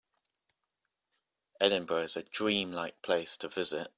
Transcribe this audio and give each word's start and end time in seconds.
Edinburgh 1.59 2.05
is 2.05 2.17
a 2.17 2.23
dream-like 2.23 3.03
place 3.03 3.37
to 3.37 3.47
visit. 3.49 3.87